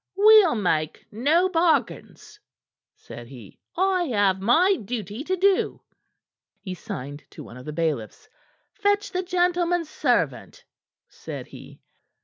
[0.17, 2.39] "We'll make no bargains,"
[2.95, 3.59] said he.
[3.77, 5.83] "I have my duty to do."
[6.59, 8.27] He signed to one of the bailiffs.
[8.73, 10.65] "Fetch the gentleman's servant,"
[11.07, 11.81] said he.